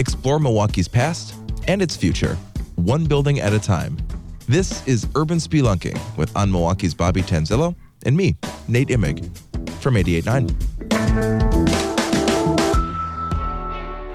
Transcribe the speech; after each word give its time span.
Explore 0.00 0.40
Milwaukee's 0.40 0.88
past 0.88 1.34
and 1.68 1.82
its 1.82 1.94
future, 1.94 2.38
one 2.76 3.04
building 3.04 3.38
at 3.38 3.52
a 3.52 3.58
time. 3.58 3.98
This 4.48 4.82
is 4.88 5.06
Urban 5.14 5.36
Spelunking 5.36 6.00
with 6.16 6.34
On 6.34 6.50
Milwaukee's 6.50 6.94
Bobby 6.94 7.20
Tanzillo 7.20 7.74
and 8.06 8.16
me, 8.16 8.34
Nate 8.66 8.88
Imig, 8.88 9.22
from 9.72 9.96
88.9. 9.96 10.56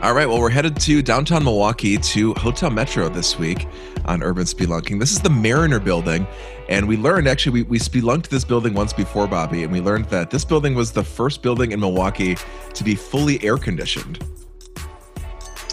All 0.01 0.13
right, 0.13 0.27
well, 0.27 0.41
we're 0.41 0.49
headed 0.49 0.79
to 0.81 1.03
downtown 1.03 1.43
Milwaukee 1.43 1.99
to 1.99 2.33
Hotel 2.33 2.71
Metro 2.71 3.07
this 3.07 3.37
week 3.37 3.67
on 4.05 4.23
Urban 4.23 4.45
Spelunking. 4.45 4.99
This 4.99 5.11
is 5.11 5.19
the 5.19 5.29
Mariner 5.29 5.79
building. 5.79 6.25
And 6.67 6.87
we 6.87 6.97
learned 6.97 7.27
actually, 7.27 7.61
we, 7.61 7.63
we 7.63 7.77
spelunked 7.77 8.29
this 8.29 8.43
building 8.43 8.73
once 8.73 8.91
before, 8.91 9.27
Bobby, 9.27 9.61
and 9.61 9.71
we 9.71 9.81
learned 9.81 10.05
that 10.05 10.31
this 10.31 10.45
building 10.45 10.73
was 10.73 10.91
the 10.91 11.03
first 11.03 11.43
building 11.43 11.73
in 11.73 11.79
Milwaukee 11.79 12.37
to 12.73 12.83
be 12.83 12.95
fully 12.95 13.43
air 13.43 13.57
conditioned. 13.57 14.25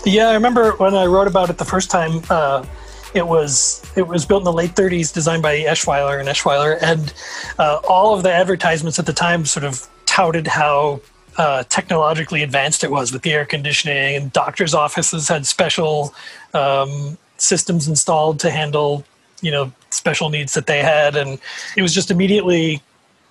Yeah, 0.04 0.28
I 0.28 0.34
remember 0.34 0.72
when 0.72 0.94
I 0.94 1.06
wrote 1.06 1.28
about 1.28 1.48
it 1.48 1.58
the 1.58 1.64
first 1.64 1.90
time. 1.90 2.22
Uh, 2.28 2.66
it 3.14 3.26
was 3.26 3.82
it 3.94 4.06
was 4.06 4.26
built 4.26 4.40
in 4.40 4.44
the 4.44 4.52
late 4.52 4.74
30s, 4.74 5.12
designed 5.12 5.42
by 5.42 5.58
Eschweiler 5.60 6.18
and 6.18 6.28
Eschweiler, 6.28 6.78
and 6.82 7.12
uh, 7.58 7.80
all 7.88 8.14
of 8.14 8.22
the 8.22 8.32
advertisements 8.32 8.98
at 8.98 9.06
the 9.06 9.12
time 9.12 9.44
sort 9.44 9.64
of 9.64 9.88
touted 10.06 10.46
how 10.46 11.00
uh, 11.36 11.62
technologically 11.64 12.42
advanced 12.42 12.82
it 12.82 12.90
was 12.90 13.12
with 13.12 13.22
the 13.22 13.32
air 13.32 13.44
conditioning, 13.44 14.16
and 14.16 14.32
doctors' 14.32 14.74
offices 14.74 15.28
had 15.28 15.46
special 15.46 16.14
um, 16.54 17.16
systems 17.36 17.86
installed 17.86 18.40
to 18.40 18.50
handle, 18.50 19.04
you 19.40 19.50
know, 19.50 19.70
special 19.90 20.30
needs 20.30 20.54
that 20.54 20.66
they 20.66 20.82
had, 20.82 21.14
and 21.14 21.38
it 21.76 21.82
was 21.82 21.94
just 21.94 22.10
immediately 22.10 22.82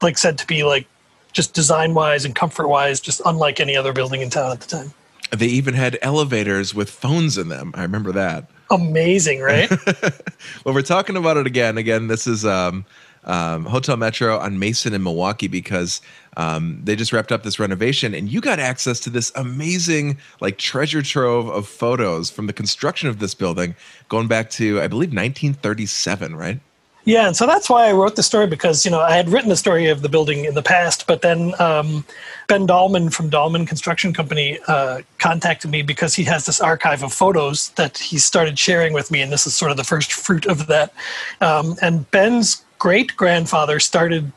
like 0.01 0.17
said 0.17 0.37
to 0.37 0.47
be 0.47 0.63
like 0.63 0.87
just 1.33 1.53
design 1.53 1.93
wise 1.93 2.23
and 2.23 2.35
comfort 2.35 2.67
wise, 2.67 3.01
just 3.01 3.21
unlike 3.25 3.59
any 3.59 3.75
other 3.75 3.93
building 3.93 4.21
in 4.21 4.29
town 4.29 4.51
at 4.51 4.61
the 4.61 4.67
time. 4.67 4.93
They 5.31 5.47
even 5.47 5.73
had 5.73 5.97
elevators 6.01 6.75
with 6.75 6.89
phones 6.89 7.37
in 7.37 7.47
them. 7.49 7.71
I 7.75 7.83
remember 7.83 8.11
that. 8.11 8.49
Amazing, 8.69 9.41
right? 9.41 9.69
well, 10.65 10.73
we're 10.73 10.81
talking 10.81 11.15
about 11.15 11.37
it 11.37 11.47
again. 11.47 11.77
Again, 11.77 12.07
this 12.07 12.27
is 12.27 12.45
um, 12.45 12.85
um, 13.23 13.65
Hotel 13.65 13.97
Metro 13.97 14.37
on 14.37 14.59
Mason 14.59 14.93
in 14.93 15.03
Milwaukee 15.03 15.47
because 15.47 16.01
um, 16.37 16.79
they 16.83 16.95
just 16.95 17.13
wrapped 17.13 17.31
up 17.31 17.43
this 17.43 17.59
renovation 17.59 18.13
and 18.13 18.31
you 18.31 18.41
got 18.41 18.59
access 18.59 18.99
to 19.01 19.09
this 19.09 19.31
amazing 19.35 20.17
like 20.39 20.57
treasure 20.57 21.01
trove 21.01 21.47
of 21.49 21.67
photos 21.67 22.29
from 22.29 22.47
the 22.47 22.53
construction 22.53 23.09
of 23.09 23.19
this 23.19 23.35
building 23.35 23.75
going 24.09 24.27
back 24.27 24.49
to 24.51 24.81
I 24.81 24.87
believe 24.87 25.09
1937, 25.09 26.35
right? 26.35 26.59
Yeah, 27.03 27.25
and 27.25 27.35
so 27.35 27.47
that's 27.47 27.69
why 27.69 27.87
I 27.87 27.93
wrote 27.93 28.15
the 28.15 28.23
story 28.23 28.45
because 28.45 28.85
you 28.85 28.91
know 28.91 28.99
I 28.99 29.15
had 29.15 29.29
written 29.29 29.49
the 29.49 29.55
story 29.55 29.87
of 29.87 30.03
the 30.03 30.09
building 30.09 30.45
in 30.45 30.53
the 30.53 30.61
past, 30.61 31.07
but 31.07 31.23
then 31.23 31.53
um, 31.59 32.05
Ben 32.47 32.67
Dahlman 32.67 33.11
from 33.11 33.29
Dahlman 33.29 33.67
Construction 33.67 34.13
Company 34.13 34.59
uh, 34.67 35.01
contacted 35.17 35.71
me 35.71 35.81
because 35.81 36.13
he 36.13 36.23
has 36.25 36.45
this 36.45 36.61
archive 36.61 37.01
of 37.01 37.11
photos 37.11 37.69
that 37.69 37.97
he 37.97 38.19
started 38.19 38.59
sharing 38.59 38.93
with 38.93 39.09
me, 39.09 39.21
and 39.21 39.31
this 39.31 39.47
is 39.47 39.55
sort 39.55 39.71
of 39.71 39.77
the 39.77 39.83
first 39.83 40.13
fruit 40.13 40.45
of 40.45 40.67
that. 40.67 40.93
Um, 41.41 41.75
and 41.81 42.09
Ben's 42.11 42.63
great 42.77 43.15
grandfather 43.15 43.79
started 43.79 44.31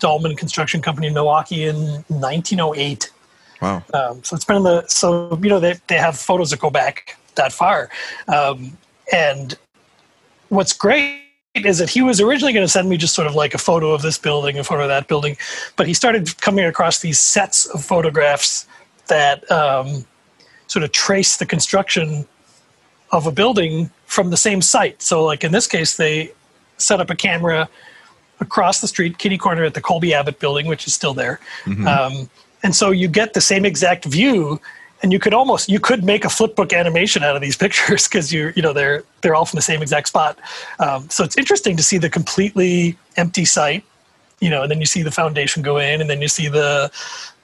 Dahlman 0.00 0.36
Construction 0.36 0.82
Company 0.82 1.06
in 1.06 1.14
Milwaukee 1.14 1.64
in 1.64 1.76
1908. 2.08 3.10
Wow. 3.62 3.82
Um, 3.92 4.24
so 4.24 4.34
it's 4.36 4.44
been 4.44 4.56
in 4.56 4.62
the, 4.62 4.86
so, 4.88 5.38
you 5.42 5.50
know, 5.50 5.60
they, 5.60 5.74
they 5.86 5.96
have 5.96 6.18
photos 6.18 6.50
that 6.50 6.60
go 6.60 6.70
back 6.70 7.18
that 7.34 7.52
far. 7.52 7.90
Um, 8.28 8.76
and 9.12 9.56
what's 10.48 10.72
great 10.72 11.29
is 11.66 11.78
that 11.78 11.90
he 11.90 12.02
was 12.02 12.20
originally 12.20 12.52
going 12.52 12.64
to 12.64 12.70
send 12.70 12.88
me 12.88 12.96
just 12.96 13.14
sort 13.14 13.26
of 13.26 13.34
like 13.34 13.54
a 13.54 13.58
photo 13.58 13.92
of 13.92 14.02
this 14.02 14.18
building, 14.18 14.58
a 14.58 14.64
photo 14.64 14.82
of 14.82 14.88
that 14.88 15.08
building, 15.08 15.36
but 15.76 15.86
he 15.86 15.94
started 15.94 16.40
coming 16.40 16.64
across 16.64 17.00
these 17.00 17.18
sets 17.18 17.66
of 17.66 17.84
photographs 17.84 18.66
that 19.06 19.50
um, 19.50 20.04
sort 20.66 20.82
of 20.82 20.92
trace 20.92 21.36
the 21.36 21.46
construction 21.46 22.26
of 23.12 23.26
a 23.26 23.32
building 23.32 23.90
from 24.06 24.30
the 24.30 24.36
same 24.36 24.62
site. 24.62 25.02
So, 25.02 25.24
like 25.24 25.44
in 25.44 25.52
this 25.52 25.66
case, 25.66 25.96
they 25.96 26.32
set 26.78 27.00
up 27.00 27.10
a 27.10 27.16
camera 27.16 27.68
across 28.40 28.80
the 28.80 28.88
street, 28.88 29.18
kitty 29.18 29.36
corner 29.36 29.64
at 29.64 29.74
the 29.74 29.80
Colby 29.80 30.14
Abbott 30.14 30.38
building, 30.38 30.66
which 30.66 30.86
is 30.86 30.94
still 30.94 31.14
there. 31.14 31.40
Mm-hmm. 31.64 31.86
Um, 31.86 32.30
and 32.62 32.74
so 32.74 32.90
you 32.90 33.08
get 33.08 33.34
the 33.34 33.40
same 33.40 33.64
exact 33.64 34.04
view 34.04 34.60
and 35.02 35.12
you 35.12 35.18
could 35.18 35.34
almost 35.34 35.68
you 35.68 35.80
could 35.80 36.04
make 36.04 36.24
a 36.24 36.28
flipbook 36.28 36.76
animation 36.76 37.22
out 37.22 37.34
of 37.34 37.42
these 37.42 37.56
pictures 37.64 38.06
because 38.08 38.32
you 38.32 38.52
you 38.56 38.62
know 38.62 38.72
they're 38.72 39.04
they're 39.20 39.34
all 39.34 39.46
from 39.46 39.58
the 39.58 39.62
same 39.62 39.82
exact 39.82 40.08
spot 40.08 40.38
um, 40.78 41.08
so 41.08 41.24
it's 41.24 41.36
interesting 41.36 41.76
to 41.76 41.82
see 41.82 41.98
the 41.98 42.10
completely 42.10 42.96
empty 43.16 43.44
site 43.44 43.84
you 44.40 44.50
know 44.50 44.62
and 44.62 44.70
then 44.70 44.80
you 44.80 44.86
see 44.86 45.02
the 45.02 45.10
foundation 45.10 45.62
go 45.62 45.78
in 45.78 46.00
and 46.00 46.08
then 46.08 46.20
you 46.20 46.28
see 46.28 46.48
the 46.48 46.90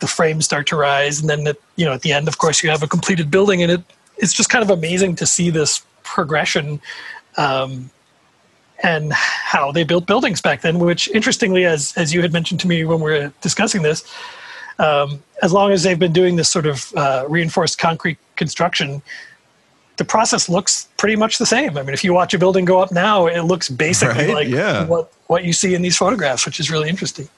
the 0.01 0.07
frames 0.07 0.45
start 0.45 0.67
to 0.67 0.77
rise 0.77 1.21
and 1.21 1.29
then 1.29 1.47
at, 1.47 1.57
you 1.77 1.85
know 1.85 1.93
at 1.93 2.03
the 2.03 2.13
end 2.13 2.29
of 2.29 2.39
course 2.39 2.63
you 2.63 2.71
have 2.71 2.83
a 2.83 2.89
completed 2.89 3.31
building 3.31 3.63
and 3.63 3.73
it 3.73 3.83
it's 4.19 4.33
just 4.33 4.49
kind 4.49 4.63
of 4.63 4.71
amazing 4.71 5.15
to 5.17 5.27
see 5.27 5.51
this 5.51 5.85
progression 6.03 6.81
um, 7.37 7.91
and 8.83 9.13
how 9.13 9.73
they 9.73 9.85
built 9.85 10.07
buildings 10.07 10.41
back 10.41 10.61
then. 10.63 10.79
Which, 10.79 11.09
interestingly, 11.11 11.65
as 11.65 11.93
as 11.97 12.13
you 12.13 12.23
had 12.23 12.33
mentioned 12.33 12.61
to 12.61 12.69
me 12.69 12.85
when 12.85 13.01
we 13.01 13.11
were 13.11 13.33
discussing 13.41 13.83
this, 13.83 14.11
um, 14.79 15.23
as 15.43 15.53
long 15.53 15.73
as 15.73 15.83
they've 15.83 15.99
been 15.99 16.13
doing 16.13 16.37
this 16.37 16.49
sort 16.49 16.67
of 16.67 16.93
uh, 16.97 17.25
reinforced 17.29 17.79
concrete 17.79 18.19
construction, 18.37 19.03
the 19.97 20.05
process 20.05 20.49
looks 20.49 20.89
pretty 20.97 21.17
much 21.17 21.39
the 21.39 21.47
same. 21.47 21.79
I 21.79 21.83
mean, 21.83 21.95
if 21.95 22.05
you 22.05 22.13
watch 22.13 22.35
a 22.35 22.39
building 22.39 22.65
go 22.65 22.81
up 22.81 22.93
now, 22.93 23.27
it 23.27 23.43
looks 23.43 23.69
basically 23.69 24.27
right? 24.27 24.35
like 24.35 24.49
yeah. 24.49 24.85
what 24.85 25.13
what 25.27 25.45
you 25.45 25.53
see 25.53 25.75
in 25.75 25.83
these 25.83 25.97
photographs, 25.97 26.45
which 26.45 26.61
is 26.61 26.71
really 26.71 26.89
interesting. 26.89 27.29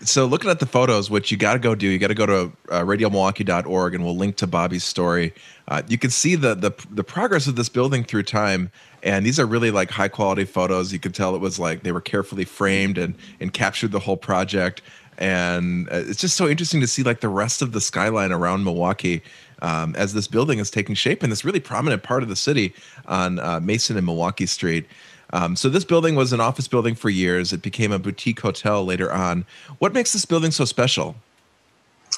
So, 0.00 0.26
looking 0.26 0.48
at 0.48 0.60
the 0.60 0.66
photos, 0.66 1.10
which 1.10 1.32
you 1.32 1.36
got 1.36 1.54
to 1.54 1.58
go 1.58 1.74
do, 1.74 1.88
you 1.88 1.98
got 1.98 2.08
to 2.08 2.14
go 2.14 2.26
to 2.26 2.52
uh, 2.70 2.82
radiomilwaukee.org, 2.82 3.94
and 3.94 4.04
we'll 4.04 4.16
link 4.16 4.36
to 4.36 4.46
Bobby's 4.46 4.84
story. 4.84 5.34
Uh, 5.66 5.82
you 5.88 5.98
can 5.98 6.10
see 6.10 6.36
the, 6.36 6.54
the 6.54 6.72
the 6.90 7.04
progress 7.04 7.46
of 7.46 7.56
this 7.56 7.68
building 7.68 8.04
through 8.04 8.22
time 8.22 8.70
and 9.02 9.24
these 9.24 9.38
are 9.38 9.46
really 9.46 9.70
like 9.70 9.90
high 9.90 10.08
quality 10.08 10.44
photos 10.44 10.92
you 10.92 10.98
could 10.98 11.14
tell 11.14 11.34
it 11.34 11.40
was 11.40 11.58
like 11.58 11.82
they 11.82 11.92
were 11.92 12.00
carefully 12.00 12.44
framed 12.44 12.98
and 12.98 13.14
and 13.40 13.52
captured 13.52 13.92
the 13.92 14.00
whole 14.00 14.16
project 14.16 14.82
and 15.18 15.88
uh, 15.90 15.96
it's 15.96 16.20
just 16.20 16.36
so 16.36 16.48
interesting 16.48 16.80
to 16.80 16.86
see 16.86 17.02
like 17.02 17.20
the 17.20 17.28
rest 17.28 17.60
of 17.60 17.72
the 17.72 17.80
skyline 17.80 18.32
around 18.32 18.64
milwaukee 18.64 19.22
um, 19.62 19.94
as 19.96 20.14
this 20.14 20.28
building 20.28 20.58
is 20.58 20.70
taking 20.70 20.94
shape 20.94 21.24
in 21.24 21.30
this 21.30 21.44
really 21.44 21.60
prominent 21.60 22.02
part 22.02 22.22
of 22.22 22.28
the 22.28 22.36
city 22.36 22.72
on 23.06 23.38
uh, 23.40 23.60
mason 23.60 23.96
and 23.96 24.06
milwaukee 24.06 24.46
street. 24.46 24.86
Um, 25.32 25.56
so 25.56 25.68
this 25.68 25.84
building 25.84 26.14
was 26.14 26.32
an 26.32 26.40
office 26.40 26.68
building 26.68 26.94
for 26.94 27.10
years. 27.10 27.52
It 27.52 27.60
became 27.60 27.92
a 27.92 27.98
boutique 27.98 28.40
hotel 28.40 28.84
later 28.84 29.12
on. 29.12 29.44
What 29.78 29.92
makes 29.92 30.12
this 30.12 30.24
building 30.24 30.50
so 30.50 30.64
special? 30.64 31.16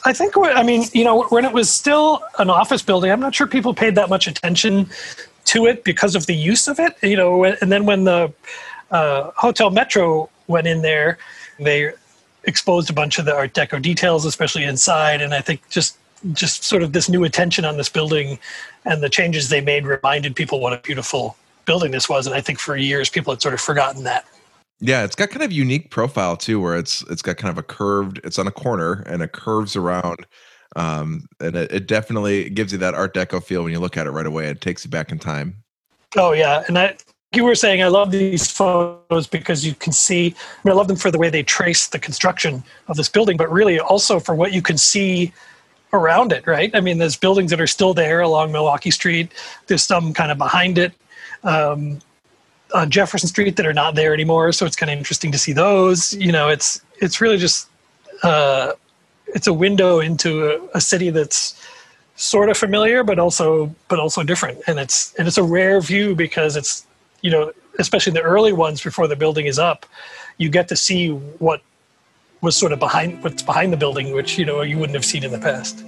I 0.05 0.13
think, 0.13 0.35
I 0.37 0.63
mean, 0.63 0.85
you 0.93 1.05
know, 1.05 1.25
when 1.25 1.45
it 1.45 1.53
was 1.53 1.69
still 1.69 2.23
an 2.39 2.49
office 2.49 2.83
building, 2.83 3.11
I'm 3.11 3.21
not 3.21 3.35
sure 3.35 3.47
people 3.47 3.75
paid 3.75 3.97
that 3.97 4.09
much 4.09 4.27
attention 4.27 4.89
to 5.47 5.67
it 5.67 5.83
because 5.85 6.15
of 6.15 6.27
the 6.27 6.35
use 6.35 6.69
of 6.69 6.79
it. 6.79 6.97
You 7.03 7.17
know, 7.17 7.45
and 7.45 7.73
then 7.73 7.85
when 7.85 8.05
the 8.05 8.33
uh, 8.91 9.31
Hotel 9.37 9.71
Metro 9.71 10.31
went 10.47 10.67
in 10.67 10.83
there, 10.83 11.19
they 11.59 11.93
exposed 12.45 12.91
a 12.91 12.93
bunch 12.93 13.19
of 13.19 13.25
the 13.25 13.35
Art 13.35 13.55
Deco 13.55 13.81
details, 13.81 14.25
especially 14.25 14.65
inside. 14.65 15.21
And 15.21 15.35
I 15.35 15.41
think 15.41 15.69
just 15.69 15.97
just 16.33 16.65
sort 16.65 16.83
of 16.83 16.93
this 16.93 17.09
new 17.09 17.25
attention 17.25 17.65
on 17.65 17.79
this 17.79 17.89
building 17.89 18.39
and 18.85 19.03
the 19.03 19.09
changes 19.09 19.49
they 19.49 19.63
made 19.63 19.87
reminded 19.87 20.37
people 20.37 20.61
what 20.61 20.75
a 20.75 20.79
beautiful 20.79 21.35
building 21.65 21.93
this 21.93 22.11
was. 22.11 22.27
And 22.27 22.37
I 22.37 22.43
think 22.43 22.59
for 22.59 22.77
years 22.77 23.09
people 23.09 23.33
had 23.33 23.41
sort 23.41 23.55
of 23.55 23.61
forgotten 23.61 24.05
that. 24.05 24.27
Yeah, 24.81 25.05
it's 25.05 25.15
got 25.15 25.31
kind 25.31 25.43
of 25.43 25.53
unique 25.53 25.91
profile 25.91 26.37
too, 26.37 26.61
where 26.61 26.77
it's 26.77 27.03
it's 27.11 27.23
got 27.23 27.37
kind 27.37 27.51
of 27.51 27.59
a 27.59 27.63
curved. 27.63 28.21
It's 28.25 28.39
on 28.39 28.47
a 28.47 28.51
corner 28.53 29.03
and 29.07 29.23
it 29.23 29.33
curves 29.33 29.77
around 29.77 30.27
um, 30.77 31.27
and 31.41 31.57
it, 31.57 31.73
it, 31.73 31.87
definitely 31.87 32.49
gives 32.51 32.73
you 32.73 32.79
that 32.79 32.95
Art 32.95 33.13
Deco 33.15 33.43
feel 33.43 33.63
when 33.65 33.73
you 33.73 33.81
look 33.81 33.97
at 33.97 34.07
it 34.07 34.11
right 34.11 34.27
away. 34.27 34.47
It 34.47 34.61
takes 34.61 34.85
you 34.85 34.91
back 34.91 35.11
in 35.11 35.19
time. 35.19 35.57
Oh 36.17 36.33
yeah, 36.33 36.63
and 36.69 36.79
I 36.79 36.97
you 37.33 37.45
were 37.45 37.55
saying 37.55 37.83
I 37.83 37.89
love 37.89 38.11
these 38.11 38.51
photos 38.51 39.27
because 39.27 39.65
you 39.65 39.75
can 39.75 39.93
see. 39.93 40.35
I 40.37 40.69
mean, 40.69 40.73
I 40.73 40.77
love 40.77 40.89
them 40.89 40.97
for 40.97 41.11
the 41.11 41.19
way 41.19 41.31
they 41.31 41.43
trace 41.43 41.87
the 41.87 41.99
construction 41.99 42.65
of 42.89 42.97
this 42.97 43.09
building, 43.09 43.37
but 43.37 43.51
really 43.51 43.79
also 43.79 44.19
for 44.19 44.35
what 44.35 44.53
you 44.53 44.63
can 44.63 44.77
see 44.77 45.33
around 45.93 46.33
it. 46.33 46.47
Right? 46.47 46.75
I 46.75 46.81
mean, 46.81 46.99
there's 46.99 47.17
buildings 47.17 47.51
that 47.51 47.61
are 47.61 47.69
still 47.69 47.95
there 47.95 48.21
along 48.21 48.51
Milwaukee 48.53 48.91
Street. 48.91 49.33
There's 49.69 49.83
some 49.83 50.13
kind 50.13 50.33
of 50.33 50.39
behind 50.39 50.79
it. 50.79 50.93
Um, 51.45 52.01
on 52.73 52.89
Jefferson 52.89 53.29
Street 53.29 53.57
that 53.57 53.67
are 53.67 53.73
not 53.73 53.97
there 53.97 54.15
anymore, 54.15 54.53
so 54.53 54.65
it's 54.65 54.77
kind 54.77 54.93
of 54.93 54.99
interesting 54.99 55.33
to 55.33 55.39
see 55.39 55.53
those. 55.53 56.15
You 56.15 56.31
know, 56.31 56.49
it's 56.49 56.83
it's 57.01 57.21
really 57.21 57.39
just 57.39 57.69
uh, 58.23 58.73
it's 59.27 59.47
a 59.47 59.53
window 59.53 60.01
into 60.01 60.47
a, 60.47 60.69
a, 60.75 60.81
city 60.81 61.11
that's 61.11 61.61
sort 62.17 62.51
of 62.51 62.57
familiar 62.57 63.03
but 63.03 63.19
also 63.19 63.75
but 63.89 63.99
also 63.99 64.23
different 64.23 64.59
and 64.67 64.79
it's 64.79 65.15
and 65.15 65.27
it's 65.27 65.39
a 65.39 65.43
rare 65.43 65.81
view 65.81 66.15
because 66.15 66.55
it's 66.55 66.85
you 67.23 67.31
know 67.31 67.53
especially 67.79 68.13
the 68.13 68.23
early 68.23 68.53
ones 68.53 68.83
before 68.83 69.07
the 69.07 69.17
building 69.17 69.47
is 69.47 69.59
up 69.59 69.87
you 70.39 70.49
get 70.49 70.69
to 70.69 70.77
see 70.77 71.11
what 71.11 71.63
was 72.41 72.57
sort 72.57 72.73
of 72.73 72.79
behind 72.79 73.23
what's 73.23 73.43
behind 73.43 73.73
the 73.73 73.77
building 73.77 74.13
which 74.13 74.39
you 74.39 74.45
know 74.45 74.63
you 74.63 74.79
wouldn't 74.79 74.95
have 74.95 75.05
seen 75.05 75.25
in 75.25 75.33
the 75.33 75.39
past 75.39 75.85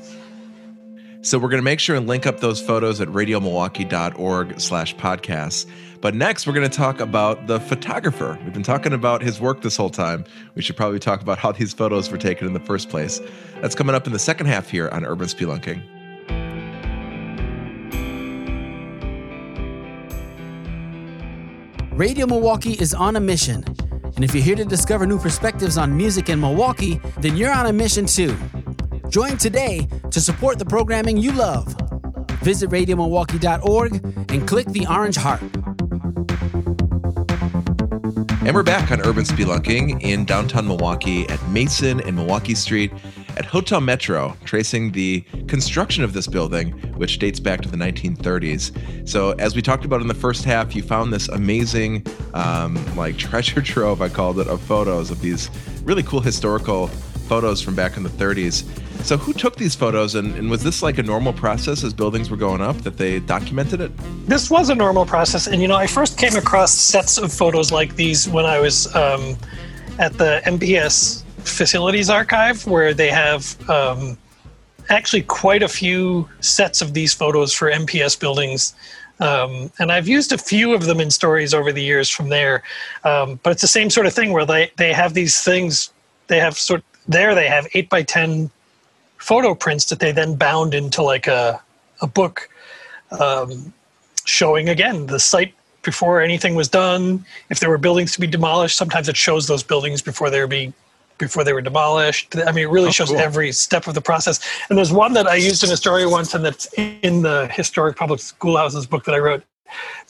so 1.24 1.38
we're 1.38 1.50
going 1.50 1.60
to 1.60 1.64
make 1.64 1.78
sure 1.78 1.94
and 1.94 2.08
link 2.08 2.26
up 2.26 2.40
those 2.40 2.60
photos 2.60 3.00
at 3.00 3.06
radiomilwaukee.org 3.06 4.60
slash 4.60 4.96
podcasts. 4.96 5.70
But 6.00 6.16
next, 6.16 6.48
we're 6.48 6.52
going 6.52 6.68
to 6.68 6.76
talk 6.76 6.98
about 6.98 7.46
the 7.46 7.60
photographer. 7.60 8.36
We've 8.42 8.52
been 8.52 8.64
talking 8.64 8.92
about 8.92 9.22
his 9.22 9.40
work 9.40 9.62
this 9.62 9.76
whole 9.76 9.88
time. 9.88 10.24
We 10.56 10.62
should 10.62 10.76
probably 10.76 10.98
talk 10.98 11.22
about 11.22 11.38
how 11.38 11.52
these 11.52 11.72
photos 11.72 12.10
were 12.10 12.18
taken 12.18 12.48
in 12.48 12.54
the 12.54 12.60
first 12.60 12.88
place. 12.88 13.20
That's 13.60 13.76
coming 13.76 13.94
up 13.94 14.08
in 14.08 14.12
the 14.12 14.18
second 14.18 14.46
half 14.46 14.68
here 14.68 14.88
on 14.88 15.04
Urban 15.04 15.28
Spelunking. 15.28 16.01
Radio 21.94 22.26
Milwaukee 22.26 22.72
is 22.72 22.94
on 22.94 23.16
a 23.16 23.20
mission. 23.20 23.62
And 24.16 24.24
if 24.24 24.34
you're 24.34 24.42
here 24.42 24.56
to 24.56 24.64
discover 24.64 25.06
new 25.06 25.18
perspectives 25.18 25.76
on 25.76 25.94
music 25.94 26.30
in 26.30 26.40
Milwaukee, 26.40 26.98
then 27.18 27.36
you're 27.36 27.52
on 27.52 27.66
a 27.66 27.72
mission 27.72 28.06
too. 28.06 28.34
Join 29.10 29.36
today 29.36 29.86
to 30.10 30.18
support 30.18 30.58
the 30.58 30.64
programming 30.64 31.18
you 31.18 31.32
love. 31.32 31.66
Visit 32.40 32.70
radiomilwaukee.org 32.70 33.92
and 34.32 34.48
click 34.48 34.68
the 34.68 34.86
orange 34.86 35.16
heart. 35.16 35.42
And 38.44 38.54
we're 38.54 38.62
back 38.62 38.90
on 38.90 39.02
Urban 39.02 39.24
Spelunking 39.24 40.02
in 40.02 40.24
downtown 40.24 40.66
Milwaukee 40.66 41.28
at 41.28 41.46
Mason 41.48 42.00
and 42.00 42.16
Milwaukee 42.16 42.54
Street 42.54 42.90
at 43.42 43.50
Hotel 43.50 43.80
Metro, 43.80 44.36
tracing 44.44 44.92
the 44.92 45.20
construction 45.48 46.04
of 46.04 46.12
this 46.12 46.28
building, 46.28 46.70
which 46.96 47.18
dates 47.18 47.40
back 47.40 47.60
to 47.60 47.68
the 47.68 47.76
1930s. 47.76 49.08
So, 49.08 49.32
as 49.32 49.56
we 49.56 49.62
talked 49.62 49.84
about 49.84 50.00
in 50.00 50.06
the 50.06 50.14
first 50.14 50.44
half, 50.44 50.76
you 50.76 50.82
found 50.82 51.12
this 51.12 51.28
amazing, 51.28 52.06
um, 52.34 52.78
like 52.96 53.16
treasure 53.28 53.60
trove, 53.60 54.00
I 54.00 54.08
called 54.08 54.38
it, 54.38 54.46
of 54.46 54.60
photos 54.60 55.10
of 55.10 55.20
these 55.20 55.50
really 55.82 56.04
cool 56.04 56.20
historical 56.20 56.86
photos 56.86 57.60
from 57.60 57.74
back 57.74 57.96
in 57.96 58.04
the 58.04 58.10
30s. 58.10 58.64
So, 59.04 59.16
who 59.16 59.32
took 59.32 59.56
these 59.56 59.74
photos, 59.74 60.14
and, 60.14 60.36
and, 60.36 60.48
was 60.48 60.62
this 60.62 60.80
like 60.80 60.98
a 60.98 61.02
normal 61.02 61.32
process 61.32 61.82
as 61.82 61.92
buildings 61.92 62.30
were 62.30 62.36
going 62.36 62.60
up 62.60 62.76
that 62.82 62.96
they 62.96 63.18
documented 63.18 63.80
it? 63.80 63.90
This 64.28 64.50
was 64.50 64.70
a 64.70 64.74
normal 64.74 65.04
process, 65.04 65.48
and 65.48 65.60
you 65.60 65.66
know, 65.66 65.76
I 65.76 65.88
first 65.88 66.16
came 66.16 66.36
across 66.36 66.72
sets 66.72 67.18
of 67.18 67.32
photos 67.32 67.72
like 67.72 67.96
these 67.96 68.28
when 68.28 68.46
I 68.46 68.60
was 68.60 68.94
um, 68.94 69.36
at 69.98 70.12
the 70.12 70.42
MPS 70.44 71.21
Facilities 71.44 72.10
Archive, 72.10 72.66
where 72.66 72.94
they 72.94 73.08
have 73.08 73.56
um, 73.68 74.16
actually 74.88 75.22
quite 75.22 75.62
a 75.62 75.68
few 75.68 76.28
sets 76.40 76.80
of 76.80 76.94
these 76.94 77.12
photos 77.14 77.52
for 77.52 77.70
MPS 77.70 78.18
buildings. 78.18 78.74
Um, 79.20 79.70
and 79.78 79.92
I've 79.92 80.08
used 80.08 80.32
a 80.32 80.38
few 80.38 80.74
of 80.74 80.86
them 80.86 81.00
in 81.00 81.10
stories 81.10 81.54
over 81.54 81.72
the 81.72 81.82
years 81.82 82.08
from 82.08 82.28
there. 82.28 82.62
Um, 83.04 83.38
but 83.42 83.50
it's 83.50 83.62
the 83.62 83.68
same 83.68 83.90
sort 83.90 84.06
of 84.06 84.12
thing 84.12 84.32
where 84.32 84.44
they, 84.44 84.70
they 84.78 84.92
have 84.92 85.14
these 85.14 85.40
things, 85.42 85.92
they 86.26 86.38
have 86.38 86.58
sort 86.58 86.82
there 87.08 87.34
they 87.34 87.48
have 87.48 87.66
eight 87.74 87.88
by 87.88 88.02
10 88.02 88.50
photo 89.18 89.54
prints 89.54 89.86
that 89.86 90.00
they 90.00 90.12
then 90.12 90.34
bound 90.34 90.74
into 90.74 91.02
like 91.02 91.26
a, 91.26 91.60
a 92.00 92.06
book 92.06 92.48
um, 93.20 93.72
showing 94.24 94.68
again 94.68 95.06
the 95.06 95.18
site 95.18 95.54
before 95.82 96.20
anything 96.20 96.54
was 96.54 96.68
done 96.68 97.24
if 97.50 97.58
there 97.60 97.68
were 97.68 97.78
buildings 97.78 98.12
to 98.12 98.20
be 98.20 98.26
demolished 98.26 98.76
sometimes 98.76 99.08
it 99.08 99.16
shows 99.16 99.46
those 99.46 99.62
buildings 99.62 100.00
before 100.00 100.30
they 100.30 100.40
were 100.40 100.46
being 100.46 100.72
before 101.18 101.44
they 101.44 101.52
were 101.52 101.60
demolished 101.60 102.36
i 102.46 102.52
mean 102.52 102.64
it 102.64 102.70
really 102.70 102.88
oh, 102.88 102.92
shows 102.92 103.08
cool. 103.08 103.18
every 103.18 103.52
step 103.52 103.86
of 103.86 103.94
the 103.94 104.00
process 104.00 104.40
and 104.68 104.78
there's 104.78 104.92
one 104.92 105.12
that 105.12 105.26
i 105.26 105.34
used 105.34 105.62
in 105.64 105.70
a 105.70 105.76
story 105.76 106.06
once 106.06 106.34
and 106.34 106.44
that's 106.44 106.66
in 106.76 107.22
the 107.22 107.48
historic 107.52 107.96
public 107.96 108.20
schoolhouses 108.20 108.86
book 108.86 109.04
that 109.04 109.14
i 109.14 109.18
wrote 109.18 109.42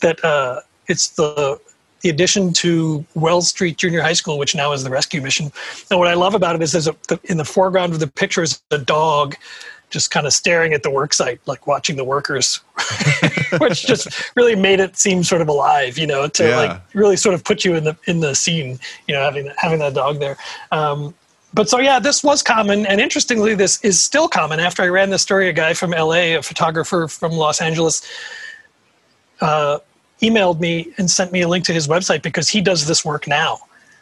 that 0.00 0.22
uh, 0.24 0.60
it's 0.88 1.10
the 1.10 1.58
the 2.02 2.10
addition 2.10 2.52
to 2.52 3.04
Wells 3.14 3.48
Street 3.48 3.78
Junior 3.78 4.02
High 4.02 4.12
School, 4.12 4.36
which 4.36 4.54
now 4.54 4.72
is 4.72 4.82
the 4.82 4.90
rescue 4.90 5.22
mission. 5.22 5.52
And 5.88 6.00
what 6.00 6.08
I 6.08 6.14
love 6.14 6.34
about 6.34 6.56
it 6.56 6.62
is 6.62 6.72
there's 6.72 6.88
a, 6.88 6.96
in 7.24 7.36
the 7.36 7.44
foreground 7.44 7.92
of 7.92 8.00
the 8.00 8.08
picture 8.08 8.42
is 8.42 8.60
a 8.72 8.78
dog 8.78 9.36
just 9.92 10.10
kind 10.10 10.26
of 10.26 10.32
staring 10.32 10.72
at 10.72 10.82
the 10.82 10.90
work 10.90 11.12
site, 11.12 11.40
like 11.46 11.66
watching 11.66 11.96
the 11.96 12.04
workers, 12.04 12.60
which 13.58 13.86
just 13.86 14.34
really 14.34 14.56
made 14.56 14.80
it 14.80 14.96
seem 14.96 15.22
sort 15.22 15.42
of 15.42 15.48
alive, 15.48 15.98
you 15.98 16.06
know, 16.06 16.26
to 16.26 16.48
yeah. 16.48 16.56
like 16.56 16.80
really 16.94 17.16
sort 17.16 17.34
of 17.34 17.44
put 17.44 17.64
you 17.64 17.74
in 17.74 17.84
the 17.84 17.96
in 18.06 18.20
the 18.20 18.34
scene, 18.34 18.78
you 19.06 19.14
know, 19.14 19.20
having 19.20 19.50
having 19.56 19.78
that 19.78 19.94
dog 19.94 20.18
there. 20.18 20.36
Um, 20.72 21.14
but 21.54 21.68
so 21.68 21.78
yeah, 21.78 21.98
this 21.98 22.24
was 22.24 22.42
common, 22.42 22.86
and 22.86 23.00
interestingly, 23.00 23.54
this 23.54 23.82
is 23.84 24.02
still 24.02 24.26
common. 24.26 24.58
After 24.58 24.82
I 24.82 24.88
ran 24.88 25.10
the 25.10 25.18
story, 25.18 25.48
a 25.48 25.52
guy 25.52 25.74
from 25.74 25.90
LA, 25.90 26.38
a 26.38 26.42
photographer 26.42 27.06
from 27.08 27.32
Los 27.32 27.60
Angeles, 27.60 28.02
uh, 29.42 29.78
emailed 30.22 30.60
me 30.60 30.92
and 30.96 31.10
sent 31.10 31.30
me 31.30 31.42
a 31.42 31.48
link 31.48 31.66
to 31.66 31.72
his 31.74 31.88
website 31.88 32.22
because 32.22 32.48
he 32.48 32.62
does 32.62 32.86
this 32.86 33.04
work 33.04 33.26
now. 33.26 33.58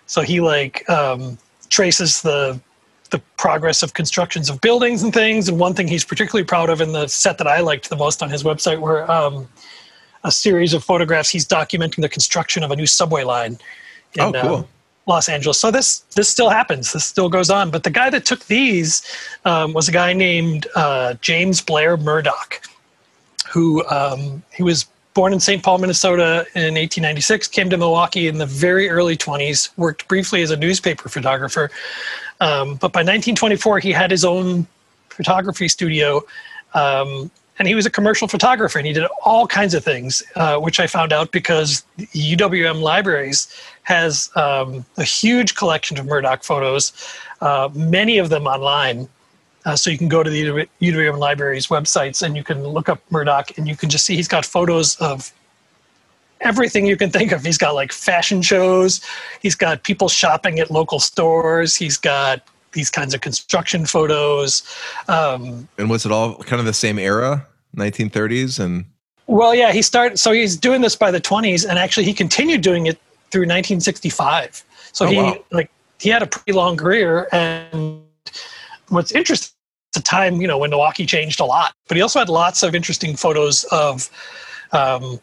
So 0.07 0.23
he 0.23 0.41
like 0.41 0.89
um, 0.89 1.39
traces 1.71 2.23
the 2.23 2.61
the 3.11 3.21
progress 3.37 3.83
of 3.83 3.95
constructions 3.95 4.49
of 4.49 4.61
buildings 4.61 5.03
and 5.03 5.13
things. 5.13 5.49
And 5.49 5.59
one 5.59 5.75
thing 5.75 5.89
he's 5.89 6.05
particularly 6.05 6.45
proud 6.45 6.71
of 6.71 6.81
in 6.81 6.93
the 6.93 7.07
set 7.09 7.39
that 7.39 7.47
I 7.47 7.61
liked 7.61 7.89
the 7.89 7.97
most 7.97 8.23
on 8.23 8.31
his 8.31 8.43
website 8.43 8.81
were 8.81 9.11
um, 9.11 9.49
a 10.25 10.31
series 10.31 10.75
of 10.75 10.85
photographs. 10.85 11.31
He's 11.31 11.47
documenting 11.47 12.03
the 12.03 12.09
construction 12.09 12.63
of 12.63 12.71
a 12.71 12.77
new 12.77 12.87
subway 12.87 13.25
line 13.25 13.59
in 14.15 14.23
oh, 14.23 14.33
cool. 14.33 14.55
uh, 14.55 14.63
Los 15.07 15.29
Angeles. 15.29 15.59
So 15.59 15.71
this 15.71 16.01
this 16.15 16.29
still 16.29 16.51
happens. 16.51 16.93
This 16.93 17.05
still 17.05 17.29
goes 17.29 17.51
on. 17.51 17.71
But 17.71 17.85
the 17.85 17.91
guy 17.91 18.11
that 18.11 18.25
took 18.25 18.45
these 18.47 19.03
um, 19.45 19.73
was 19.73 19.89
a 19.89 19.93
guy 19.93 20.13
named 20.13 20.67
uh, 20.75 21.15
James 21.21 21.61
Blair 21.61 21.97
Murdoch, 21.97 22.63
who 23.51 23.87
um, 23.89 24.43
he 24.53 24.63
was 24.63 24.87
born 25.15 25.33
in 25.33 25.41
St. 25.41 25.63
Paul, 25.63 25.79
Minnesota 25.79 26.47
in 26.55 26.75
1896, 26.75 27.49
came 27.49 27.71
to 27.71 27.77
Milwaukee 27.77 28.29
in 28.29 28.39
the 28.39 28.47
very 28.47 28.89
early 28.89 29.17
20s, 29.17 29.71
worked 29.77 30.07
briefly 30.09 30.43
as 30.43 30.51
a 30.51 30.57
newspaper 30.57 31.09
photographer. 31.09 31.71
Um, 32.41 32.77
but 32.77 32.93
by 32.93 33.01
1924, 33.01 33.81
he 33.81 33.93
had 33.93 34.11
his 34.11 34.25
own 34.25 34.67
photography 35.09 35.69
studio. 35.69 36.23
Um, 36.75 37.31
and 37.59 37.69
he 37.69 37.75
was 37.75 37.85
a 37.85 37.91
commercial 37.91 38.27
photographer 38.27 38.79
and 38.79 38.87
he 38.87 38.95
did 38.95 39.05
all 39.23 39.47
kinds 39.47 39.75
of 39.75 39.85
things, 39.85 40.23
uh, 40.35 40.57
which 40.57 40.81
I 40.81 40.87
found 40.87 41.13
out 41.13 41.31
because 41.31 41.85
UWM 41.99 42.81
Libraries 42.81 43.55
has 43.83 44.31
um, 44.35 44.87
a 44.97 45.05
huge 45.05 45.57
collection 45.57 45.99
of 45.99 46.07
Murdoch 46.07 46.43
photos, 46.43 46.93
uh, 47.43 47.69
many 47.75 48.17
of 48.17 48.31
them 48.31 48.47
online. 48.47 49.09
Uh, 49.71 49.77
so 49.77 49.89
you 49.89 49.97
can 49.97 50.09
go 50.09 50.21
to 50.21 50.29
the 50.29 50.67
UWM 50.83 51.19
Library's 51.19 51.69
websites 51.69 52.23
and 52.23 52.37
you 52.37 52.43
can 52.43 52.65
look 52.65 52.89
up 52.89 53.01
Murdoch 53.11 53.57
and 53.57 53.69
you 53.69 53.77
can 53.77 53.89
just 53.89 54.05
see 54.05 54.17
he's 54.17 54.27
got 54.27 54.45
photos 54.45 54.97
of 54.97 55.33
everything 56.41 56.87
you 56.87 56.97
can 56.97 57.09
think 57.09 57.31
of. 57.31 57.45
He's 57.45 57.57
got 57.57 57.77
like 57.77 57.93
fashion 57.93 58.43
shows, 58.43 59.01
he's 59.41 59.55
got 59.55 59.85
people 59.85 60.09
shopping 60.09 60.59
at 60.59 60.73
local 60.73 60.99
stores, 60.99 61.77
he's 61.77 61.97
got 61.97 62.43
these 62.73 62.91
kinds 62.91 63.15
of 63.15 63.21
construction 63.21 63.87
photos. 63.87 64.65
Um, 65.07 65.69
and 65.79 65.89
was 65.89 66.05
it 66.05 66.11
all 66.11 66.35
kind 66.39 66.59
of 66.59 66.67
the 66.67 66.73
same 66.73 66.99
era, 66.99 67.47
1930s 67.77 68.59
and? 68.59 68.87
Well, 69.29 69.55
yeah, 69.55 69.71
he 69.71 69.83
started. 69.83 70.19
So 70.19 70.33
he's 70.33 70.57
doing 70.57 70.81
this 70.81 70.97
by 70.97 71.13
the 71.13 71.21
20s, 71.21 71.65
and 71.65 71.79
actually 71.79 72.07
he 72.07 72.13
continued 72.13 72.63
doing 72.63 72.87
it 72.87 72.99
through 73.31 73.43
1965. 73.43 74.65
So 74.91 75.07
oh, 75.07 75.09
he 75.09 75.17
wow. 75.17 75.45
like 75.53 75.71
he 76.01 76.09
had 76.09 76.25
a 76.25 76.27
pretty 76.27 76.51
long 76.51 76.77
career 76.77 77.29
and 77.31 78.03
what's 78.89 79.13
interesting 79.13 79.55
a 79.97 80.01
time 80.01 80.41
you 80.41 80.47
know 80.47 80.59
when 80.59 80.71
milwaukee 80.71 81.07
changed 81.07 81.41
a 81.41 81.45
lot 81.45 81.75
but 81.89 81.97
he 81.97 82.03
also 82.03 82.19
had 82.19 82.29
lots 82.29 82.63
of 82.63 82.75
interesting 82.75 83.17
photos 83.17 83.65
of 83.65 84.11
um, 84.73 85.19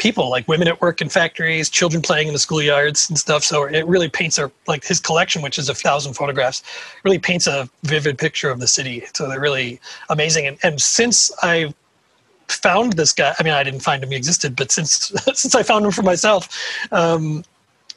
people 0.00 0.30
like 0.30 0.48
women 0.48 0.66
at 0.66 0.80
work 0.80 1.00
in 1.00 1.08
factories 1.08 1.68
children 1.68 2.02
playing 2.02 2.26
in 2.26 2.32
the 2.32 2.38
schoolyards 2.38 3.08
and 3.08 3.18
stuff. 3.18 3.44
So 3.44 3.64
it 3.64 3.86
really 3.86 4.08
paints 4.08 4.38
a 4.38 4.50
like 4.66 4.82
his 4.82 4.98
collection 4.98 5.42
which 5.42 5.58
is 5.58 5.68
a 5.68 5.74
thousand 5.74 6.14
photographs 6.14 6.62
really 7.04 7.18
paints 7.18 7.46
a 7.46 7.68
vivid 7.82 8.18
picture 8.18 8.50
of 8.50 8.60
the 8.60 8.66
city. 8.66 9.04
So 9.14 9.28
they're 9.28 9.38
really 9.40 9.78
amazing. 10.08 10.46
And, 10.46 10.58
and 10.62 10.80
since 10.80 11.30
i 11.42 11.72
found 12.48 12.94
this 12.94 13.12
guy 13.12 13.32
i 13.38 13.42
mean 13.44 13.52
i 13.52 13.62
didn't 13.62 13.78
find 13.78 14.02
him 14.02 14.10
he 14.10 14.16
existed 14.16 14.56
but 14.56 14.72
since 14.72 15.12
since 15.34 15.54
i 15.54 15.62
found 15.62 15.84
him 15.84 15.92
for 15.92 16.02
myself 16.02 16.48
um, 16.90 17.44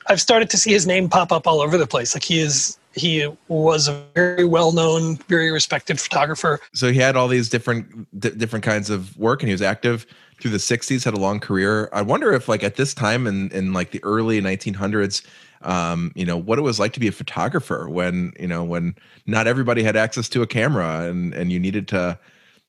i've 0.05 0.21
started 0.21 0.47
to 0.51 0.57
see 0.57 0.71
his 0.71 0.85
name 0.85 1.09
pop 1.09 1.31
up 1.31 1.47
all 1.47 1.59
over 1.59 1.75
the 1.75 1.87
place. 1.87 2.13
Like 2.13 2.23
he 2.23 2.39
is 2.39 2.77
he 2.93 3.27
was 3.47 3.87
a 3.87 4.03
very 4.13 4.45
well-known, 4.45 5.17
very 5.27 5.51
respected 5.51 5.99
photographer. 5.99 6.59
So 6.73 6.91
he 6.91 6.99
had 6.99 7.15
all 7.15 7.27
these 7.27 7.49
different 7.49 8.07
d- 8.19 8.29
different 8.31 8.63
kinds 8.63 8.89
of 8.89 9.17
work, 9.17 9.41
and 9.41 9.49
he 9.49 9.53
was 9.53 9.61
active 9.61 10.05
through 10.39 10.51
the 10.51 10.57
'60s. 10.57 11.03
Had 11.03 11.13
a 11.13 11.19
long 11.19 11.39
career. 11.39 11.89
I 11.91 12.01
wonder 12.01 12.33
if, 12.33 12.47
like, 12.47 12.63
at 12.63 12.75
this 12.75 12.93
time 12.93 13.27
in 13.27 13.49
in 13.51 13.73
like 13.73 13.91
the 13.91 14.03
early 14.03 14.41
1900s, 14.41 15.25
um, 15.63 16.11
you 16.15 16.25
know, 16.25 16.37
what 16.37 16.59
it 16.59 16.61
was 16.61 16.79
like 16.79 16.93
to 16.93 16.99
be 16.99 17.07
a 17.07 17.11
photographer 17.11 17.89
when 17.89 18.33
you 18.39 18.47
know 18.47 18.63
when 18.63 18.95
not 19.25 19.47
everybody 19.47 19.83
had 19.83 19.95
access 19.95 20.29
to 20.29 20.41
a 20.41 20.47
camera, 20.47 21.09
and 21.09 21.33
and 21.33 21.51
you 21.51 21.59
needed 21.59 21.87
to 21.89 22.17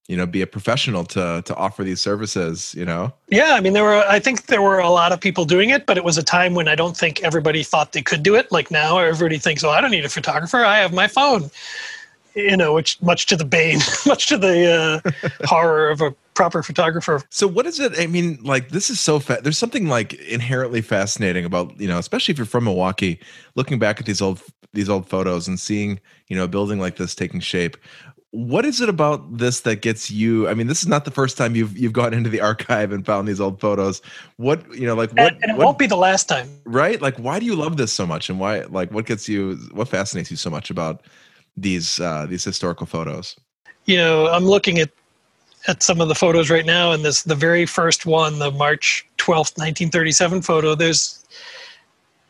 you 0.08 0.16
know 0.16 0.26
be 0.26 0.42
a 0.42 0.46
professional 0.46 1.04
to 1.04 1.42
to 1.44 1.54
offer 1.54 1.82
these 1.82 2.00
services 2.00 2.74
you 2.74 2.84
know? 2.84 3.12
Yeah 3.28 3.54
i 3.54 3.60
mean 3.60 3.72
there 3.72 3.84
were 3.84 4.04
i 4.08 4.18
think 4.18 4.46
there 4.46 4.62
were 4.62 4.78
a 4.78 4.90
lot 4.90 5.12
of 5.12 5.20
people 5.20 5.44
doing 5.44 5.70
it 5.70 5.86
but 5.86 5.96
it 5.96 6.04
was 6.04 6.18
a 6.18 6.22
time 6.22 6.54
when 6.54 6.68
i 6.68 6.74
don't 6.74 6.96
think 6.96 7.22
everybody 7.22 7.62
thought 7.62 7.92
they 7.92 8.02
could 8.02 8.22
do 8.22 8.34
it. 8.34 8.50
Like 8.52 8.70
now 8.70 8.98
everybody 8.98 9.38
thinks 9.38 9.64
oh 9.64 9.70
i 9.70 9.80
don't 9.80 9.90
need 9.90 10.04
a 10.04 10.08
photographer. 10.08 10.64
I 10.64 10.78
have 10.78 10.92
my 10.92 11.06
phone 11.06 11.50
you 12.34 12.56
know 12.56 12.74
which 12.74 13.00
much 13.00 13.26
to 13.26 13.36
the 13.36 13.44
bane 13.44 13.78
much 14.06 14.26
to 14.26 14.36
the 14.36 15.02
uh, 15.04 15.28
horror 15.44 15.90
of 15.90 16.00
a 16.00 16.10
proper 16.34 16.64
photographer. 16.64 17.22
So 17.30 17.46
what 17.46 17.64
is 17.64 17.78
it 17.78 17.98
i 17.98 18.06
mean 18.06 18.38
like 18.42 18.70
this 18.70 18.90
is 18.90 19.00
so 19.00 19.20
fa- 19.20 19.40
there's 19.42 19.58
something 19.58 19.88
like 19.88 20.14
inherently 20.14 20.82
fascinating 20.82 21.44
about 21.44 21.78
you 21.80 21.88
know 21.88 21.98
especially 21.98 22.32
if 22.32 22.38
you're 22.38 22.46
from 22.46 22.64
milwaukee 22.64 23.20
looking 23.54 23.78
back 23.78 24.00
at 24.00 24.06
these 24.06 24.20
old 24.20 24.42
these 24.72 24.88
old 24.88 25.08
photos 25.08 25.46
and 25.46 25.58
seeing 25.60 26.00
you 26.28 26.36
know 26.36 26.44
a 26.44 26.48
building 26.48 26.80
like 26.80 26.96
this 26.96 27.14
taking 27.14 27.40
shape 27.40 27.76
what 28.34 28.64
is 28.64 28.80
it 28.80 28.88
about 28.88 29.38
this 29.38 29.60
that 29.60 29.80
gets 29.80 30.10
you 30.10 30.48
i 30.48 30.54
mean 30.54 30.66
this 30.66 30.82
is 30.82 30.88
not 30.88 31.04
the 31.04 31.10
first 31.12 31.38
time 31.38 31.54
you've 31.54 31.78
you've 31.78 31.92
gone 31.92 32.12
into 32.12 32.28
the 32.28 32.40
archive 32.40 32.90
and 32.90 33.06
found 33.06 33.28
these 33.28 33.40
old 33.40 33.60
photos. 33.60 34.02
What 34.38 34.60
you 34.74 34.88
know 34.88 34.96
like 34.96 35.10
what 35.10 35.34
and, 35.34 35.42
and 35.44 35.52
it 35.52 35.56
what, 35.56 35.66
won't 35.66 35.78
be 35.78 35.86
the 35.86 35.96
last 35.96 36.28
time. 36.28 36.48
Right? 36.64 37.00
Like 37.00 37.16
why 37.16 37.38
do 37.38 37.46
you 37.46 37.54
love 37.54 37.76
this 37.76 37.92
so 37.92 38.04
much? 38.04 38.28
And 38.28 38.40
why 38.40 38.62
like 38.62 38.90
what 38.90 39.06
gets 39.06 39.28
you 39.28 39.56
what 39.72 39.86
fascinates 39.86 40.32
you 40.32 40.36
so 40.36 40.50
much 40.50 40.68
about 40.68 41.04
these 41.56 42.00
uh 42.00 42.26
these 42.28 42.42
historical 42.42 42.86
photos? 42.86 43.36
You 43.84 43.98
know 43.98 44.26
i'm 44.26 44.44
looking 44.44 44.80
at 44.80 44.90
at 45.68 45.84
some 45.84 46.00
of 46.00 46.08
the 46.08 46.14
photos 46.16 46.50
right 46.50 46.66
now 46.66 46.90
and 46.90 47.04
this 47.04 47.22
the 47.22 47.36
very 47.36 47.66
first 47.66 48.04
one 48.04 48.40
the 48.40 48.50
march 48.50 49.06
12th, 49.18 49.56
1937 49.56 50.42
photo. 50.42 50.74
There's 50.74 51.24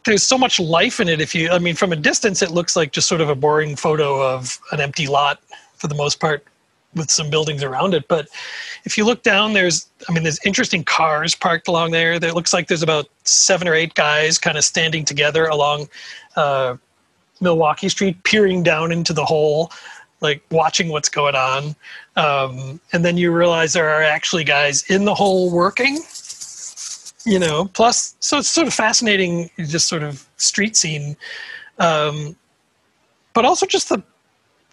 there's 0.05 0.23
so 0.23 0.37
much 0.37 0.61
life 0.61 1.01
in 1.01 1.09
it. 1.09 1.23
If 1.23 1.35
you, 1.35 1.49
I 1.49 1.59
mean, 1.59 1.75
from 1.75 1.91
a 1.91 1.97
distance, 1.97 2.43
it 2.43 2.51
looks 2.51 2.77
like 2.77 2.93
just 2.93 3.09
sort 3.09 3.23
of 3.23 3.31
a 3.31 3.35
boring 3.35 3.75
photo 3.75 4.23
of 4.23 4.61
an 4.71 4.81
empty 4.81 5.07
lot 5.07 5.41
for 5.85 5.89
the 5.89 5.95
most 5.95 6.19
part, 6.19 6.43
with 6.95 7.11
some 7.11 7.29
buildings 7.29 7.63
around 7.63 7.93
it. 7.93 8.09
But 8.09 8.27
if 8.85 8.97
you 8.97 9.05
look 9.05 9.23
down, 9.23 9.53
there's, 9.53 9.87
I 10.09 10.13
mean, 10.15 10.23
there's 10.23 10.41
interesting 10.47 10.83
cars 10.83 11.35
parked 11.35 11.69
along 11.69 11.91
there. 11.91 12.19
There 12.19 12.33
looks 12.33 12.55
like 12.55 12.69
there's 12.69 12.83
about 12.83 13.07
seven 13.25 13.69
or 13.69 13.75
eight 13.75 13.93
guys 13.93 14.39
kind 14.39 14.57
of 14.57 14.65
standing 14.65 15.05
together 15.05 15.45
along 15.45 15.91
uh, 16.37 16.77
Milwaukee 17.43 17.91
Street, 17.91 18.23
peering 18.25 18.63
down 18.63 18.93
into 18.93 19.13
the 19.13 19.27
hole, 19.27 19.71
like 20.23 20.43
watching 20.51 20.89
what's 20.89 21.11
going 21.11 21.35
on. 21.35 21.77
Um, 22.17 22.81
and 22.95 23.05
then 23.05 23.19
you 23.19 23.31
realize 23.31 23.75
there 23.75 23.91
are 23.91 24.03
actually 24.03 24.45
guys 24.45 24.85
in 24.89 25.05
the 25.05 25.15
hole 25.15 25.53
working 25.53 25.99
you 27.27 27.39
know 27.39 27.65
plus 27.73 28.15
so 28.21 28.37
it's 28.37 28.51
sort 28.51 28.67
of 28.67 28.75
fascinating 28.75 29.49
just 29.57 29.89
sort 29.89 30.03
of 30.03 30.29
street 30.37 30.77
scene 30.77 31.17
um, 31.79 32.37
but 33.33 33.47
also 33.47 33.65
just 33.65 33.89
the 33.89 34.03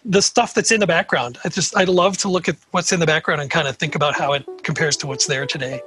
the 0.04 0.22
stuff 0.22 0.54
that's 0.54 0.70
in 0.70 0.80
the 0.80 0.86
background. 0.86 1.38
I 1.44 1.48
just 1.48 1.76
i 1.76 1.84
love 1.84 2.16
to 2.18 2.28
look 2.28 2.48
at 2.48 2.56
what's 2.70 2.92
in 2.92 3.00
the 3.00 3.06
background 3.06 3.40
and 3.40 3.50
kind 3.50 3.68
of 3.68 3.76
think 3.76 3.94
about 3.94 4.14
how 4.14 4.32
it 4.32 4.44
compares 4.62 4.96
to 4.98 5.06
what's 5.06 5.26
there 5.26 5.46
today. 5.46 5.80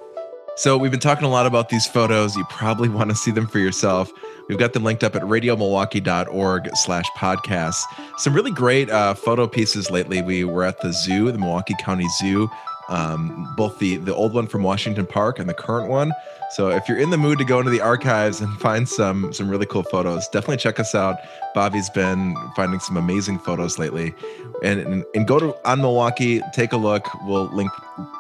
So 0.57 0.77
we've 0.77 0.91
been 0.91 1.01
talking 1.01 1.25
a 1.25 1.29
lot 1.29 1.45
about 1.45 1.67
these 1.67 1.85
photos. 1.85 2.35
You 2.35 2.45
probably 2.45 2.87
want 2.97 3.09
to 3.09 3.15
see 3.15 3.31
them 3.31 3.47
for 3.47 3.59
yourself. 3.59 4.11
We've 4.47 4.57
got 4.57 4.73
them 4.73 4.83
linked 4.83 5.03
up 5.03 5.15
at 5.15 5.23
radiomilwaukee.org 5.23 6.69
slash 6.75 7.05
podcasts. 7.17 7.83
Some 8.17 8.33
really 8.33 8.51
great 8.51 8.89
uh, 8.89 9.15
photo 9.15 9.47
pieces 9.47 9.91
lately. 9.91 10.21
We 10.21 10.45
were 10.45 10.63
at 10.63 10.79
the 10.81 10.93
zoo 10.93 11.31
the 11.31 11.37
milwaukee 11.37 11.75
county 11.79 12.07
zoo 12.19 12.49
um, 12.89 13.53
both 13.57 13.79
the 13.79 13.97
the 13.97 14.13
old 14.13 14.33
one 14.33 14.47
from 14.47 14.63
washington 14.63 15.05
park 15.05 15.39
and 15.39 15.49
the 15.49 15.53
current 15.53 15.89
one 15.89 16.11
so 16.51 16.69
if 16.69 16.87
you're 16.87 16.97
in 16.97 17.09
the 17.09 17.17
mood 17.17 17.37
to 17.39 17.43
go 17.43 17.59
into 17.59 17.71
the 17.71 17.81
archives 17.81 18.39
and 18.41 18.49
find 18.61 18.87
some 18.87 19.33
some 19.33 19.49
really 19.49 19.65
cool 19.65 19.83
photos, 19.83 20.27
definitely 20.29 20.57
check 20.57 20.79
us 20.79 20.95
out. 20.95 21.17
Bobby's 21.53 21.89
been 21.89 22.35
finding 22.55 22.79
some 22.79 22.97
amazing 22.97 23.39
photos 23.39 23.79
lately, 23.79 24.13
and 24.63 24.79
and, 24.79 25.05
and 25.13 25.27
go 25.27 25.39
to 25.39 25.69
on 25.69 25.81
Milwaukee, 25.81 26.41
take 26.53 26.71
a 26.71 26.77
look. 26.77 27.07
We'll 27.25 27.47
link 27.47 27.71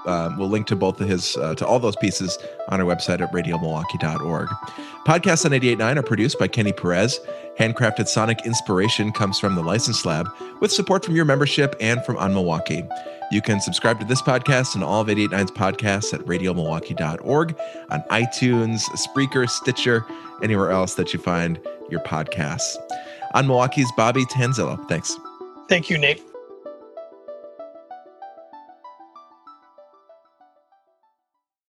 uh, 0.05 0.33
we'll 0.37 0.49
link 0.49 0.67
to 0.67 0.75
both 0.75 0.99
of 1.01 1.07
his 1.07 1.35
uh, 1.37 1.55
to 1.55 1.65
all 1.65 1.79
those 1.79 1.95
pieces 1.97 2.37
on 2.69 2.81
our 2.81 2.87
website 2.87 3.21
at 3.21 3.31
radiomilwaukee.org. 3.31 4.47
Podcasts 5.05 5.45
on 5.45 5.51
88.9 5.51 5.97
are 5.97 6.03
produced 6.03 6.39
by 6.39 6.47
Kenny 6.47 6.71
Perez. 6.71 7.19
Handcrafted 7.59 8.07
sonic 8.07 8.45
inspiration 8.45 9.11
comes 9.11 9.39
from 9.39 9.55
the 9.55 9.63
License 9.63 10.05
Lab 10.05 10.27
with 10.59 10.71
support 10.71 11.05
from 11.05 11.15
your 11.15 11.25
membership 11.25 11.75
and 11.79 12.03
from 12.05 12.17
On 12.17 12.33
Milwaukee. 12.33 12.83
You 13.31 13.41
can 13.41 13.59
subscribe 13.59 13.99
to 13.99 14.05
this 14.05 14.21
podcast 14.21 14.75
and 14.75 14.83
all 14.83 15.01
of 15.01 15.07
889's 15.07 15.51
podcasts 15.51 16.13
at 16.13 16.21
radiomilwaukee.org 16.21 17.57
on 17.89 18.01
iTunes, 18.11 18.81
Spreaker, 18.91 19.49
Stitcher, 19.49 20.05
anywhere 20.43 20.71
else 20.71 20.95
that 20.95 21.13
you 21.13 21.19
find 21.19 21.59
your 21.89 22.01
podcasts. 22.01 22.75
On 23.33 23.47
Milwaukee's 23.47 23.91
Bobby 23.97 24.25
Tanzillo. 24.25 24.87
Thanks. 24.87 25.17
Thank 25.67 25.89
you, 25.89 25.97
Nate. 25.97 26.21